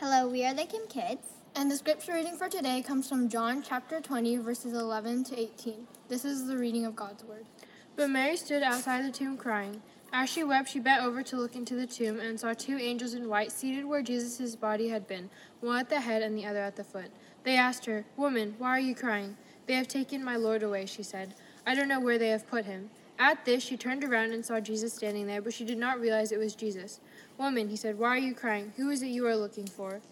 [0.00, 1.26] Hello, we are the Kim Kids.
[1.54, 5.86] And the scripture reading for today comes from John chapter 20, verses 11 to 18.
[6.08, 7.44] This is the reading of God's word.
[7.96, 9.82] But Mary stood outside the tomb crying.
[10.10, 13.12] As she wept, she bent over to look into the tomb and saw two angels
[13.12, 15.28] in white seated where Jesus' body had been,
[15.60, 17.10] one at the head and the other at the foot.
[17.44, 19.36] They asked her, Woman, why are you crying?
[19.66, 21.34] They have taken my Lord away, she said.
[21.66, 22.88] I don't know where they have put him.
[23.18, 26.32] At this, she turned around and saw Jesus standing there, but she did not realize
[26.32, 27.00] it was Jesus.
[27.40, 28.74] Woman, he said, why are you crying?
[28.76, 30.02] Who is it you are looking for?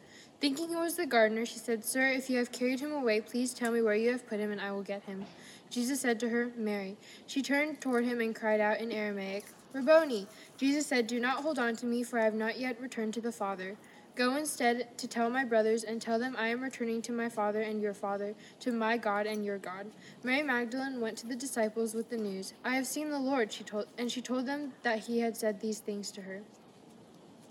[0.41, 3.53] Thinking it was the gardener, she said, Sir, if you have carried him away, please
[3.53, 5.27] tell me where you have put him, and I will get him.
[5.69, 6.97] Jesus said to her, Mary.
[7.27, 10.27] She turned toward him and cried out in Aramaic, Rabboni!
[10.57, 13.21] Jesus said, Do not hold on to me, for I have not yet returned to
[13.21, 13.77] the Father.
[14.17, 17.61] Go instead to tell my brothers and tell them I am returning to my Father
[17.61, 19.91] and your Father, to my God and your God.
[20.25, 22.55] Mary Magdalene went to the disciples with the news.
[22.65, 25.61] I have seen the Lord, she told, and she told them that he had said
[25.61, 26.41] these things to her.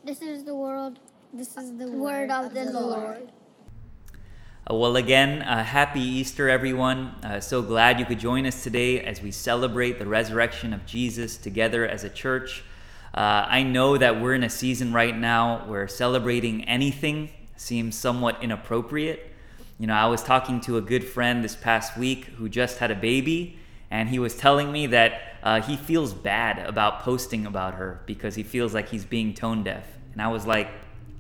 [0.08, 1.00] This is the world.
[1.34, 3.04] This is the word, word of, of the, the Lord.
[3.04, 3.32] Lord.
[4.72, 7.14] Uh, well, again, uh, happy Easter, everyone.
[7.22, 11.36] Uh, so glad you could join us today as we celebrate the resurrection of Jesus
[11.36, 12.64] together as a church.
[13.14, 18.42] Uh, I know that we're in a season right now where celebrating anything seems somewhat
[18.42, 19.34] inappropriate.
[19.78, 22.92] You know, I was talking to a good friend this past week who just had
[22.92, 23.60] a baby,
[23.92, 28.36] and he was telling me that uh, he feels bad about posting about her because
[28.36, 29.97] he feels like he's being tone deaf.
[30.18, 30.70] And I was like,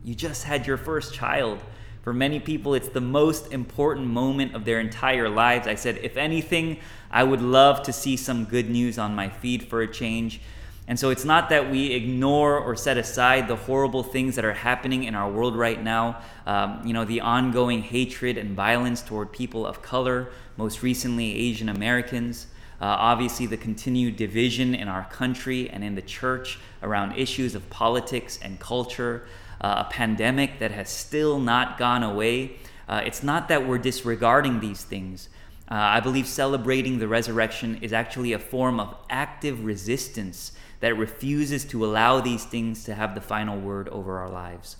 [0.03, 1.59] You just had your first child
[2.08, 5.67] for many people, it's the most important moment of their entire lives.
[5.67, 6.80] I said, if anything,
[7.12, 10.40] I would love to see some good news on my feed for a change.
[10.88, 14.53] And so it's not that we ignore or set aside the horrible things that are
[14.53, 16.22] happening in our world right now.
[16.45, 21.68] Um, you know, the ongoing hatred and violence toward people of color, most recently Asian
[21.68, 22.48] Americans.
[22.80, 27.69] Uh, obviously, the continued division in our country and in the church around issues of
[27.69, 29.28] politics and culture
[29.61, 32.58] uh, a pandemic that has still not gone away.
[32.88, 35.30] Uh, it's not that we're disregarding these things.
[35.69, 41.66] Uh, I believe celebrating the resurrection is actually a form of active resistance that refuses
[41.66, 44.78] to allow these things to have the final word over our lives.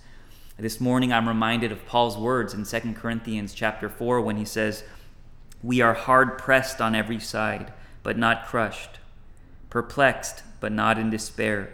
[0.58, 4.84] This morning I'm reminded of Paul's words in 2 Corinthians chapter 4 when he says,
[5.62, 7.74] "We are hard pressed on every side,
[8.08, 9.00] but not crushed,
[9.70, 11.70] perplexed, but not in despair,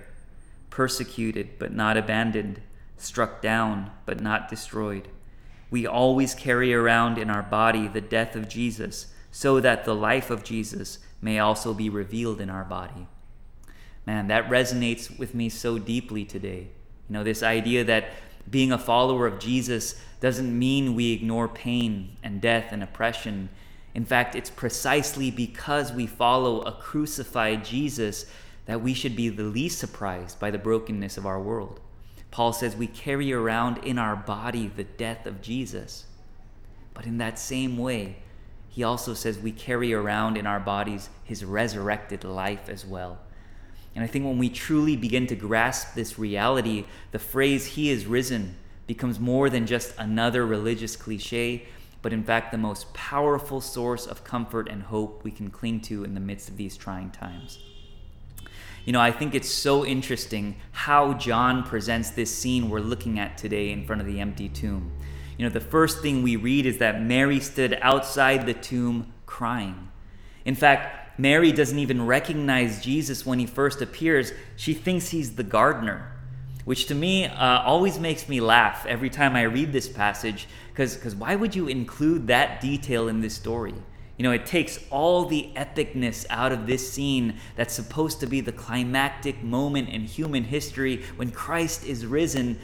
[0.71, 2.59] persecuted, but not abandoned."
[2.97, 5.07] struck down but not destroyed.
[5.69, 10.31] We always carry around in our body the death of Jesus, so that the life
[10.31, 13.05] of Jesus may also be revealed in our body.
[14.07, 16.69] Man, that resonates with me so deeply today.
[17.09, 18.09] You know, this idea that
[18.49, 23.49] being a follower of Jesus doesn't mean we ignore pain and death and oppression.
[23.95, 28.25] In fact, it's precisely because we follow a crucified Jesus
[28.65, 31.79] that we should be the least surprised by the brokenness of our world.
[32.31, 36.05] Paul says we carry around in our body the death of Jesus.
[36.93, 38.17] But in that same way,
[38.69, 43.19] he also says we carry around in our bodies his resurrected life as well.
[43.95, 48.07] And I think when we truly begin to grasp this reality, the phrase he is
[48.07, 48.55] risen
[48.87, 51.67] becomes more than just another religious cliche,
[52.03, 56.03] but in fact the most powerful source of comfort and hope we can cling to
[56.03, 57.57] in the midst of these trying times.
[58.85, 63.37] You know, I think it's so interesting how John presents this scene we're looking at
[63.37, 64.91] today in front of the empty tomb.
[65.37, 69.89] You know, the first thing we read is that Mary stood outside the tomb crying.
[70.43, 74.33] In fact, Mary doesn't even recognize Jesus when he first appears.
[74.57, 76.11] She thinks he's the gardener,
[76.65, 81.15] which to me uh, always makes me laugh every time I read this passage, because
[81.15, 83.73] why would you include that detail in this story?
[84.17, 88.41] You know, it takes all the epicness out of this scene that's supposed to be
[88.41, 92.59] the climactic moment in human history when Christ is risen.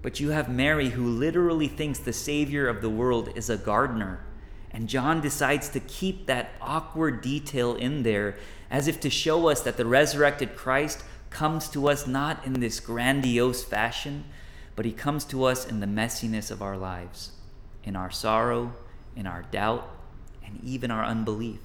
[0.00, 4.24] But you have Mary who literally thinks the Savior of the world is a gardener.
[4.70, 8.36] And John decides to keep that awkward detail in there
[8.70, 12.80] as if to show us that the resurrected Christ comes to us not in this
[12.80, 14.24] grandiose fashion,
[14.76, 17.32] but he comes to us in the messiness of our lives,
[17.84, 18.72] in our sorrow,
[19.16, 19.88] in our doubt,
[20.44, 21.60] and even our unbelief.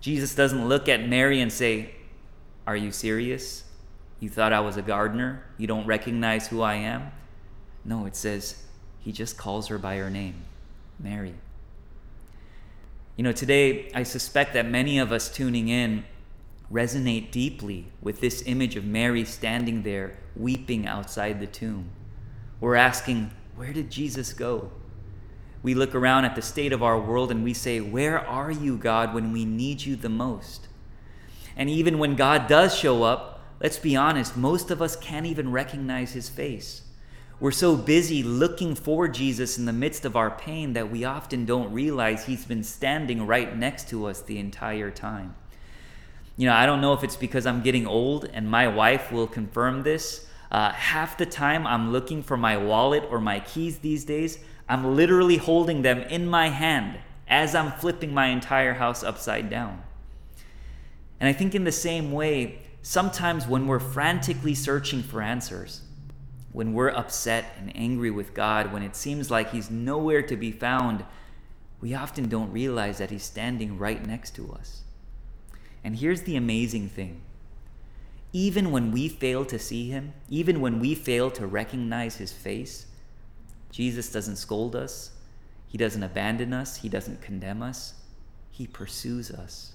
[0.00, 1.94] Jesus doesn't look at Mary and say,
[2.66, 3.64] Are you serious?
[4.20, 5.44] You thought I was a gardener?
[5.58, 7.12] You don't recognize who I am?
[7.84, 8.64] No, it says
[9.00, 10.44] he just calls her by her name,
[10.98, 11.34] Mary.
[13.16, 16.04] You know, today I suspect that many of us tuning in
[16.72, 21.90] resonate deeply with this image of Mary standing there weeping outside the tomb.
[22.60, 24.70] We're asking, Where did Jesus go?
[25.62, 28.76] We look around at the state of our world and we say, Where are you,
[28.76, 30.68] God, when we need you the most?
[31.56, 35.52] And even when God does show up, let's be honest, most of us can't even
[35.52, 36.82] recognize his face.
[37.40, 41.44] We're so busy looking for Jesus in the midst of our pain that we often
[41.44, 45.34] don't realize He's been standing right next to us the entire time.
[46.36, 49.26] You know, I don't know if it's because I'm getting old, and my wife will
[49.26, 50.26] confirm this.
[50.50, 54.38] Uh, half the time I'm looking for my wallet or my keys these days,
[54.68, 56.98] I'm literally holding them in my hand
[57.28, 59.82] as I'm flipping my entire house upside down.
[61.20, 65.82] And I think, in the same way, sometimes when we're frantically searching for answers,
[66.52, 70.52] when we're upset and angry with God, when it seems like He's nowhere to be
[70.52, 71.04] found,
[71.80, 74.82] we often don't realize that He's standing right next to us.
[75.84, 77.20] And here's the amazing thing
[78.32, 82.86] even when we fail to see Him, even when we fail to recognize His face,
[83.70, 85.12] Jesus doesn't scold us,
[85.68, 87.94] He doesn't abandon us, He doesn't condemn us,
[88.50, 89.74] He pursues us.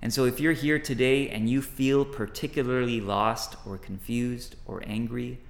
[0.00, 5.40] And so, if you're here today and you feel particularly lost or confused or angry,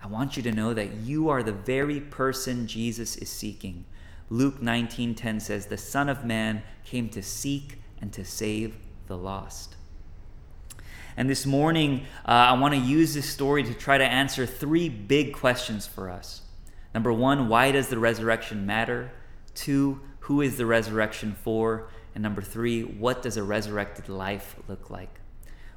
[0.00, 3.84] I want you to know that you are the very person Jesus is seeking.
[4.28, 8.76] Luke 19:10 says, "The Son of Man came to seek and to save
[9.06, 9.76] the lost."
[11.16, 14.88] And this morning, uh, I want to use this story to try to answer three
[14.88, 16.42] big questions for us.
[16.94, 19.10] Number one, why does the resurrection matter?
[19.54, 21.90] Two, who is the resurrection for?
[22.14, 25.20] And number three, what does a resurrected life look like?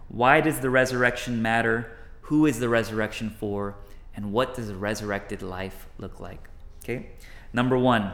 [0.08, 1.92] Why does the resurrection matter?
[2.22, 3.76] Who is the resurrection for?
[4.16, 6.48] And what does a resurrected life look like?
[6.84, 7.12] Okay?
[7.52, 8.14] Number one,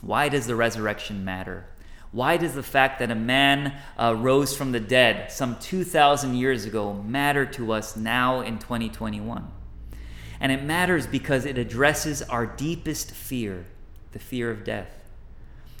[0.00, 1.66] why does the resurrection matter?
[2.10, 6.64] Why does the fact that a man uh, rose from the dead some 2,000 years
[6.64, 9.46] ago matter to us now in 2021?
[10.40, 13.66] And it matters because it addresses our deepest fear,
[14.12, 15.04] the fear of death.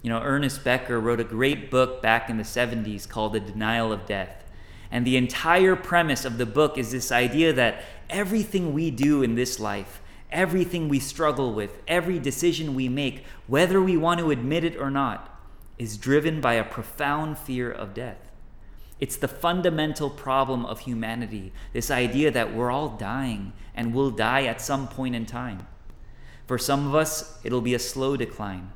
[0.02, 3.92] You know, Ernest Becker wrote a great book back in the 70s called The Denial
[3.92, 4.44] of Death.
[4.90, 9.34] And the entire premise of the book is this idea that everything we do in
[9.34, 10.00] this life,
[10.30, 14.90] everything we struggle with, every decision we make, whether we want to admit it or
[14.90, 15.37] not,
[15.78, 18.30] is driven by a profound fear of death.
[19.00, 24.44] It's the fundamental problem of humanity this idea that we're all dying and will die
[24.44, 25.66] at some point in time.
[26.46, 28.72] For some of us, it'll be a slow decline.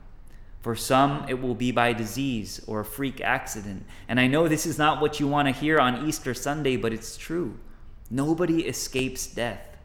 [0.61, 3.85] For some, it will be by disease or a freak accident.
[4.07, 6.93] And I know this is not what you want to hear on Easter Sunday, but
[6.93, 7.59] it's true.
[8.11, 9.77] Nobody escapes death.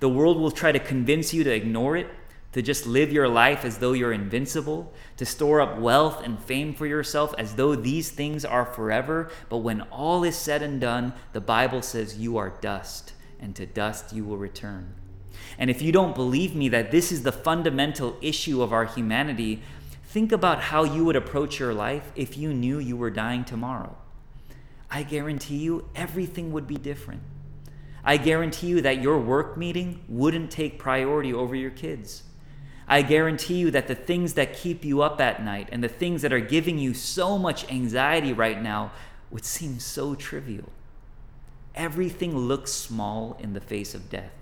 [0.00, 2.08] The world will try to convince you to ignore it,
[2.52, 6.74] to just live your life as though you're invincible, to store up wealth and fame
[6.74, 9.30] for yourself as though these things are forever.
[9.48, 13.66] But when all is said and done, the Bible says you are dust, and to
[13.66, 14.94] dust you will return.
[15.58, 19.62] And if you don't believe me that this is the fundamental issue of our humanity,
[20.10, 23.96] Think about how you would approach your life if you knew you were dying tomorrow.
[24.90, 27.22] I guarantee you everything would be different.
[28.02, 32.24] I guarantee you that your work meeting wouldn't take priority over your kids.
[32.90, 36.20] I guarantee you that the things that keep you up at night and the things
[36.20, 38.92] that are giving you so much anxiety right now
[39.30, 40.68] would seem so trivial.
[41.74, 44.32] Everything looks small in the face of death.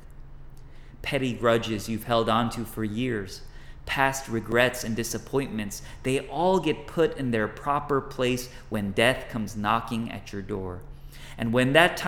[1.03, 3.43] Petty grudges you've held onto for years
[3.89, 9.57] past regrets and disappointments, they all get put in their proper place when death comes
[9.57, 10.81] knocking at your door.
[11.39, 12.05] And when that time